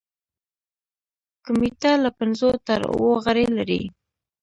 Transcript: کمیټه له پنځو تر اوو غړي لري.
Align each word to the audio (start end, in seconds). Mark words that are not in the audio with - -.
کمیټه 1.45 1.91
له 2.03 2.09
پنځو 2.19 2.49
تر 2.67 2.79
اوو 2.93 3.11
غړي 3.25 3.45
لري. 3.57 3.81